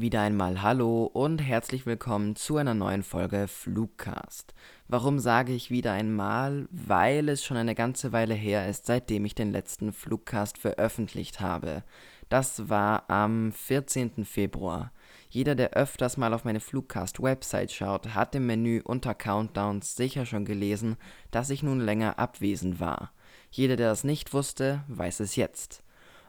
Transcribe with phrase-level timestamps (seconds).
[0.00, 4.54] Wieder einmal Hallo und herzlich willkommen zu einer neuen Folge Flugcast.
[4.86, 6.68] Warum sage ich wieder einmal?
[6.70, 11.82] Weil es schon eine ganze Weile her ist, seitdem ich den letzten Flugcast veröffentlicht habe.
[12.28, 14.24] Das war am 14.
[14.24, 14.92] Februar.
[15.30, 20.44] Jeder, der öfters mal auf meine Flugcast-Website schaut, hat im Menü unter Countdowns sicher schon
[20.44, 20.96] gelesen,
[21.32, 23.10] dass ich nun länger abwesend war.
[23.50, 25.82] Jeder, der das nicht wusste, weiß es jetzt.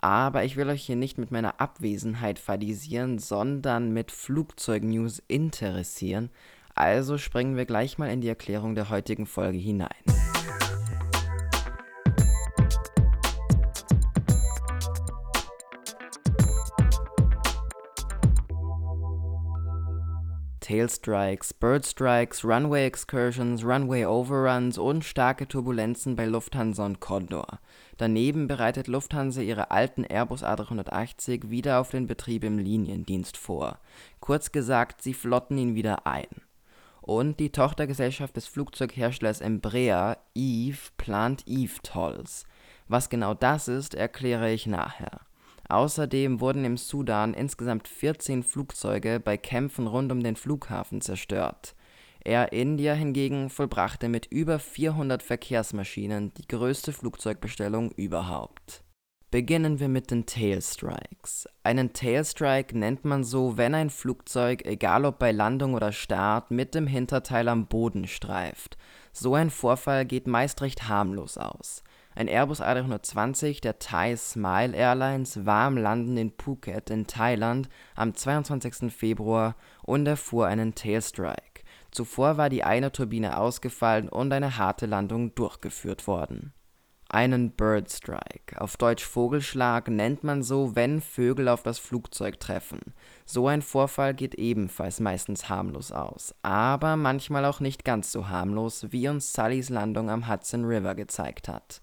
[0.00, 6.30] Aber ich will euch hier nicht mit meiner Abwesenheit fadisieren, sondern mit Flugzeugnews interessieren.
[6.74, 9.90] Also springen wir gleich mal in die Erklärung der heutigen Folge hinein.
[20.70, 27.58] Tail Strikes, Bird Strikes, Runway Excursions, Runway Overruns und starke Turbulenzen bei Lufthansa und Condor.
[27.96, 33.80] Daneben bereitet Lufthansa ihre alten Airbus A380 wieder auf den Betrieb im Liniendienst vor.
[34.20, 36.28] Kurz gesagt, sie flotten ihn wieder ein.
[37.00, 42.44] Und die Tochtergesellschaft des Flugzeugherstellers Embraer, Eve, plant Eve Tolls.
[42.86, 45.22] Was genau das ist, erkläre ich nachher.
[45.70, 51.76] Außerdem wurden im Sudan insgesamt 14 Flugzeuge bei Kämpfen rund um den Flughafen zerstört.
[52.24, 58.82] Air India hingegen vollbrachte mit über 400 Verkehrsmaschinen die größte Flugzeugbestellung überhaupt.
[59.30, 61.48] Beginnen wir mit den Tailstrikes.
[61.62, 66.74] Einen Tailstrike nennt man so, wenn ein Flugzeug, egal ob bei Landung oder Start, mit
[66.74, 68.76] dem Hinterteil am Boden streift.
[69.12, 71.84] So ein Vorfall geht meist recht harmlos aus.
[72.20, 78.14] Ein Airbus A320 der Thai Smile Airlines war am Landen in Phuket in Thailand am
[78.14, 78.92] 22.
[78.92, 81.62] Februar und erfuhr einen Tailstrike.
[81.90, 86.52] Zuvor war die eine Turbine ausgefallen und eine harte Landung durchgeführt worden.
[87.12, 92.78] Einen Bird Strike, auf Deutsch Vogelschlag, nennt man so, wenn Vögel auf das Flugzeug treffen.
[93.24, 98.86] So ein Vorfall geht ebenfalls meistens harmlos aus, aber manchmal auch nicht ganz so harmlos,
[98.90, 101.82] wie uns Sullys Landung am Hudson River gezeigt hat.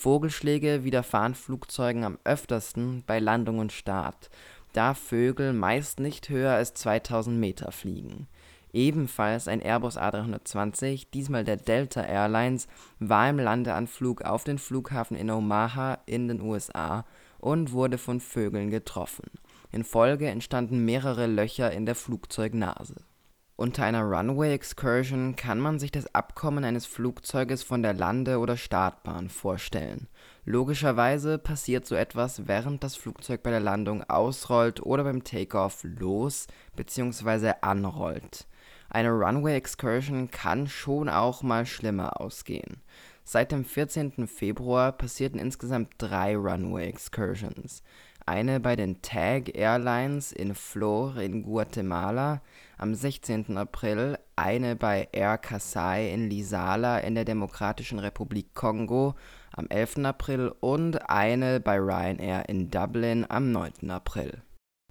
[0.00, 4.30] Vogelschläge widerfahren Flugzeugen am öftersten bei Landung und Start,
[4.72, 8.26] da Vögel meist nicht höher als 2000 Meter fliegen.
[8.72, 12.66] Ebenfalls ein Airbus A320, diesmal der Delta Airlines,
[12.98, 17.04] war im Landeanflug auf den Flughafen in Omaha in den USA
[17.38, 19.30] und wurde von Vögeln getroffen.
[19.70, 22.94] In Folge entstanden mehrere Löcher in der Flugzeugnase.
[23.60, 28.56] Unter einer Runway Excursion kann man sich das Abkommen eines Flugzeuges von der Lande oder
[28.56, 30.08] Startbahn vorstellen.
[30.46, 36.46] Logischerweise passiert so etwas, während das Flugzeug bei der Landung ausrollt oder beim Takeoff los
[36.74, 37.52] bzw.
[37.60, 38.46] anrollt.
[38.88, 42.80] Eine Runway Excursion kann schon auch mal schlimmer ausgehen.
[43.24, 44.26] Seit dem 14.
[44.26, 47.82] Februar passierten insgesamt drei Runway Excursions.
[48.30, 52.40] Eine bei den TAG Airlines in Flor in Guatemala
[52.78, 53.58] am 16.
[53.58, 59.16] April, eine bei Air Kasai in Lisala in der Demokratischen Republik Kongo
[59.50, 60.04] am 11.
[60.04, 63.90] April und eine bei Ryanair in Dublin am 9.
[63.90, 64.40] April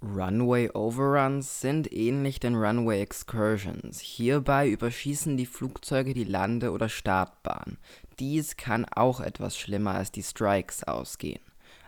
[0.00, 3.98] Runway Overruns sind ähnlich den Runway Excursions.
[3.98, 7.78] Hierbei überschießen die Flugzeuge die Lande oder Startbahn.
[8.20, 11.40] Dies kann auch etwas schlimmer als die Strikes ausgehen.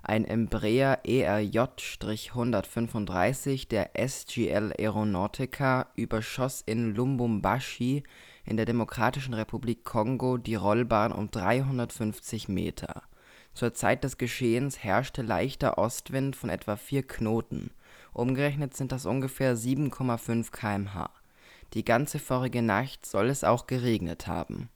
[0.09, 8.05] Ein Embraer ERJ-135 der SGL Aeronautica überschoss in Lubumbashi
[8.45, 13.03] in der Demokratischen Republik Kongo die Rollbahn um 350 Meter.
[13.53, 17.73] Zur Zeit des Geschehens herrschte leichter Ostwind von etwa 4 Knoten
[18.13, 21.11] Umgerechnet sind das ungefähr 7,5 km/h.
[21.75, 24.69] Die ganze vorige Nacht soll es auch geregnet haben.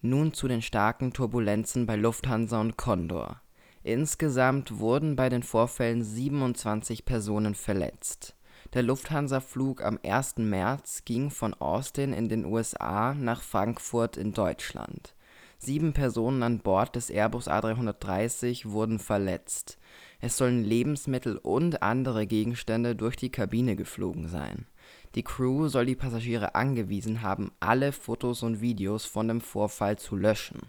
[0.00, 3.40] Nun zu den starken Turbulenzen bei Lufthansa und Condor.
[3.82, 8.34] Insgesamt wurden bei den Vorfällen 27 Personen verletzt.
[8.74, 10.36] Der Lufthansa-Flug am 1.
[10.36, 15.14] März ging von Austin in den USA nach Frankfurt in Deutschland.
[15.58, 19.78] Sieben Personen an Bord des Airbus A330 wurden verletzt.
[20.20, 24.66] Es sollen Lebensmittel und andere Gegenstände durch die Kabine geflogen sein.
[25.14, 30.16] Die Crew soll die Passagiere angewiesen haben, alle Fotos und Videos von dem Vorfall zu
[30.16, 30.60] löschen.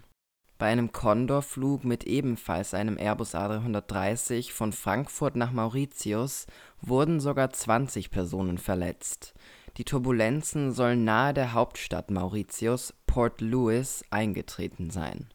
[0.62, 6.46] Bei einem Condor-Flug mit ebenfalls einem Airbus A330 von Frankfurt nach Mauritius
[6.80, 9.34] wurden sogar 20 Personen verletzt.
[9.76, 15.26] Die Turbulenzen sollen nahe der Hauptstadt Mauritius, Port Louis, eingetreten sein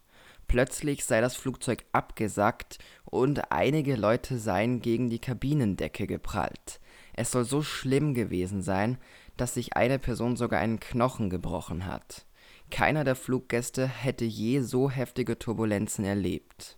[0.47, 6.79] Plötzlich sei das Flugzeug abgesackt und einige Leute seien gegen die Kabinendecke geprallt.
[7.12, 8.97] Es soll so schlimm gewesen sein,
[9.35, 12.26] dass sich eine Person sogar einen Knochen gebrochen hat.
[12.69, 16.78] Keiner der Fluggäste hätte je so heftige Turbulenzen erlebt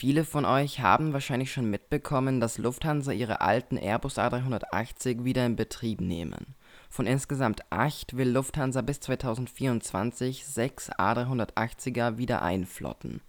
[0.00, 5.56] Viele von euch haben wahrscheinlich schon mitbekommen, dass Lufthansa ihre alten Airbus A380 wieder in
[5.56, 6.54] Betrieb nehmen.
[6.88, 13.20] Von insgesamt acht will Lufthansa bis 2024 sechs A380er wieder einflotten.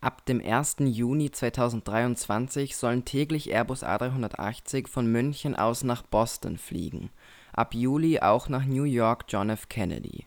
[0.00, 0.76] Ab dem 1.
[0.84, 7.10] Juni 2023 sollen täglich Airbus A380 von München aus nach Boston fliegen,
[7.52, 9.68] ab Juli auch nach New York John F.
[9.68, 10.26] Kennedy.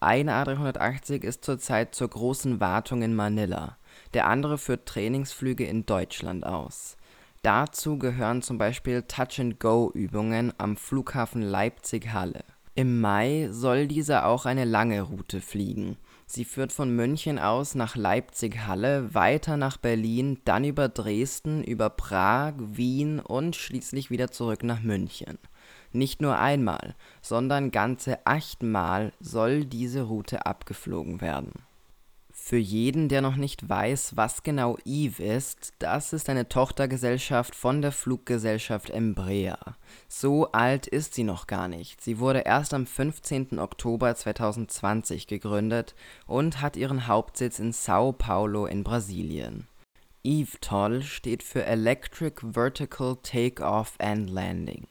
[0.00, 3.76] Ein A380 ist zurzeit zur großen Wartung in Manila,
[4.14, 6.96] der andere führt Trainingsflüge in Deutschland aus.
[7.42, 12.44] Dazu gehören zum Beispiel Touch-and-Go-Übungen am Flughafen Leipzig-Halle.
[12.74, 15.98] Im Mai soll dieser auch eine lange Route fliegen
[16.32, 22.54] Sie führt von München aus nach Leipzig-Halle, weiter nach Berlin, dann über Dresden, über Prag,
[22.56, 25.38] Wien und schließlich wieder zurück nach München.
[25.92, 31.52] Nicht nur einmal, sondern ganze achtmal soll diese Route abgeflogen werden
[32.50, 37.82] für jeden, der noch nicht weiß, was genau Eve ist, das ist eine Tochtergesellschaft von
[37.82, 39.76] der Fluggesellschaft Embraer.
[40.08, 42.00] So alt ist sie noch gar nicht.
[42.00, 43.58] Sie wurde erst am 15.
[43.60, 45.94] Oktober 2020 gegründet
[46.26, 49.68] und hat ihren Hauptsitz in Sao Paulo in Brasilien.
[50.24, 54.88] EVTOL steht für Electric Vertical Takeoff and Landing.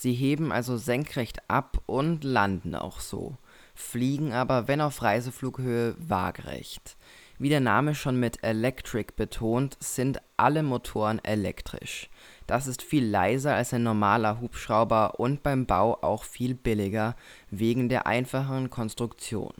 [0.00, 3.36] Sie heben also senkrecht ab und landen auch so
[3.78, 6.96] fliegen aber, wenn auf Reiseflughöhe, waagerecht.
[7.38, 12.10] Wie der Name schon mit Electric betont, sind alle Motoren elektrisch.
[12.48, 17.14] Das ist viel leiser als ein normaler Hubschrauber und beim Bau auch viel billiger
[17.50, 19.54] wegen der einfacheren Konstruktion.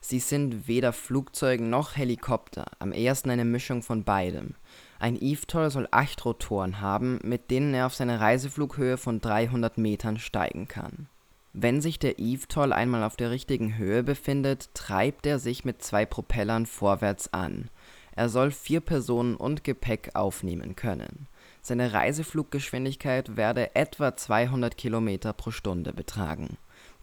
[0.00, 4.54] Sie sind weder Flugzeug noch Helikopter, am ehesten eine Mischung von beidem.
[5.02, 10.18] Ein eVTOL soll acht Rotoren haben, mit denen er auf seine Reiseflughöhe von 300 Metern
[10.18, 11.08] steigen kann
[11.52, 16.06] wenn sich der eVTOL einmal auf der richtigen Höhe befindet, treibt er sich mit zwei
[16.06, 17.68] Propellern vorwärts an.
[18.14, 21.28] Er soll vier Personen und Gepäck aufnehmen können.
[21.60, 26.56] Seine Reisefluggeschwindigkeit werde etwa 200 km pro Stunde betragen.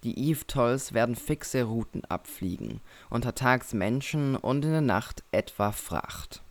[0.03, 6.41] Die eVTOLs werden fixe Routen abfliegen, untertags Menschen und in der Nacht etwa Fracht.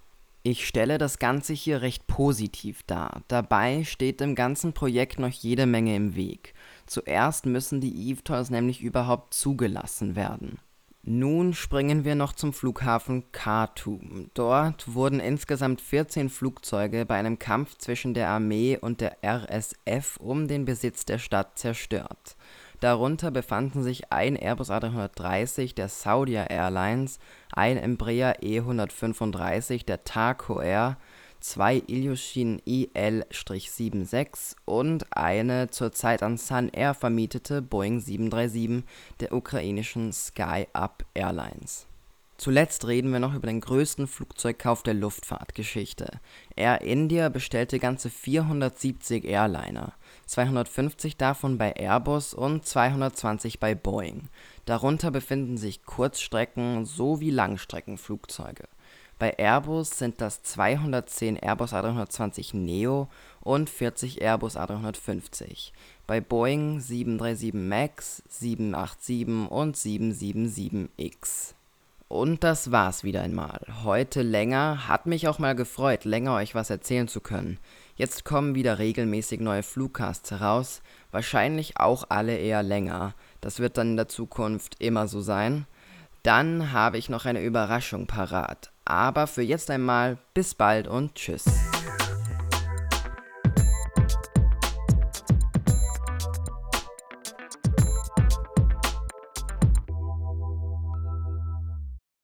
[0.51, 3.21] Ich stelle das Ganze hier recht positiv dar.
[3.29, 6.55] Dabei steht dem ganzen Projekt noch jede Menge im Weg.
[6.87, 10.59] Zuerst müssen die EVTOLs nämlich überhaupt zugelassen werden.
[11.03, 14.31] Nun springen wir noch zum Flughafen Khartoum.
[14.33, 20.49] Dort wurden insgesamt 14 Flugzeuge bei einem Kampf zwischen der Armee und der RSF um
[20.49, 22.37] den Besitz der Stadt zerstört.
[22.81, 27.19] Darunter befanden sich ein Airbus A330 der Saudia Airlines,
[27.53, 30.97] ein Embraer E135 der Tarco Air
[31.41, 38.85] zwei Ilyushin IL-76 und eine zurzeit an Sun Air vermietete Boeing 737
[39.21, 41.88] der ukrainischen Sky-Up Airlines.
[42.39, 46.21] Zuletzt reden wir noch über den größten Flugzeugkauf der Luftfahrtgeschichte.
[46.57, 49.93] Air India bestellte ganze 470 Airliner,
[50.27, 54.29] 250 davon bei Airbus und 220 bei Boeing.
[54.65, 58.65] Darunter befinden sich Kurzstrecken- sowie Langstreckenflugzeuge
[59.19, 63.09] bei Airbus sind das 210 Airbus A320 Neo
[63.41, 65.73] und 40 Airbus A350,
[66.07, 71.55] bei Boeing 737 MAX, 787 und 777X.
[72.09, 73.61] Und das war's wieder einmal.
[73.85, 77.59] Heute länger, hat mich auch mal gefreut, länger euch was erzählen zu können.
[77.97, 83.15] Jetzt kommen wieder regelmäßig neue Flugcasts heraus, wahrscheinlich auch alle eher länger.
[83.43, 85.67] Das wird dann in der Zukunft immer so sein.
[86.23, 88.71] Dann habe ich noch eine Überraschung parat.
[88.87, 91.45] Aber für jetzt einmal bis bald und tschüss.